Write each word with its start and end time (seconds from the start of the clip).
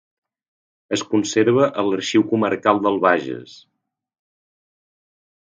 Es 0.95 1.03
conserva 1.11 1.67
a 1.67 1.83
l'Arxiu 1.89 2.25
Comarcal 2.31 2.81
del 2.87 2.99
Bages. 3.05 3.55